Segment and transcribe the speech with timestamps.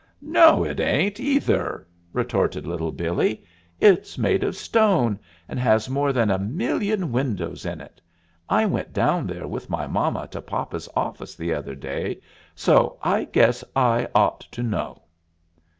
[0.23, 3.45] "No, it ain't, either!" retorted Little Billee.
[3.79, 8.01] "It's made of stone, and has more than a million windows in it.
[8.49, 12.19] I went down there with my mama to papa's office the other day,
[12.55, 15.03] so I guess I ought to know."